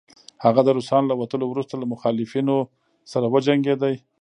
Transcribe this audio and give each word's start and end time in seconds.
هغه 0.45 0.61
د 0.63 0.69
روسانو 0.77 1.09
له 1.11 1.15
وتلو 1.17 1.45
وروسته 1.49 1.73
له 1.77 1.85
مخالفينو 1.93 2.55
سره 3.11 3.25
وجنګيد 3.33 3.81